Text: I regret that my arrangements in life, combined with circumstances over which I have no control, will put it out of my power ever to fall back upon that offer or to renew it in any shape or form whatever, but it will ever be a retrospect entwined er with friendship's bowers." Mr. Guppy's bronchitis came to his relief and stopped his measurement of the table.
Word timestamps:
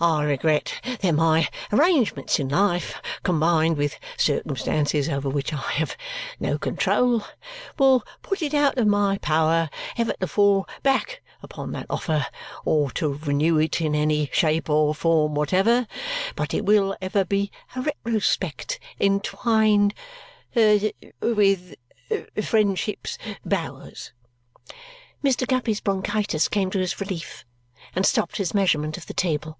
I 0.00 0.22
regret 0.22 0.80
that 1.00 1.10
my 1.10 1.48
arrangements 1.72 2.38
in 2.38 2.50
life, 2.50 3.02
combined 3.24 3.76
with 3.76 3.98
circumstances 4.16 5.08
over 5.08 5.28
which 5.28 5.52
I 5.52 5.56
have 5.56 5.96
no 6.38 6.56
control, 6.56 7.24
will 7.76 8.04
put 8.22 8.40
it 8.40 8.54
out 8.54 8.78
of 8.78 8.86
my 8.86 9.18
power 9.18 9.68
ever 9.96 10.12
to 10.20 10.28
fall 10.28 10.68
back 10.84 11.20
upon 11.42 11.72
that 11.72 11.86
offer 11.90 12.24
or 12.64 12.92
to 12.92 13.08
renew 13.14 13.58
it 13.58 13.80
in 13.80 13.96
any 13.96 14.30
shape 14.32 14.70
or 14.70 14.94
form 14.94 15.34
whatever, 15.34 15.88
but 16.36 16.54
it 16.54 16.64
will 16.64 16.96
ever 17.00 17.24
be 17.24 17.50
a 17.74 17.80
retrospect 18.04 18.78
entwined 19.00 19.94
er 20.56 20.78
with 21.22 21.74
friendship's 22.44 23.18
bowers." 23.44 24.12
Mr. 25.24 25.44
Guppy's 25.44 25.80
bronchitis 25.80 26.46
came 26.46 26.70
to 26.70 26.78
his 26.78 27.00
relief 27.00 27.44
and 27.96 28.06
stopped 28.06 28.36
his 28.36 28.54
measurement 28.54 28.96
of 28.96 29.06
the 29.06 29.12
table. 29.14 29.58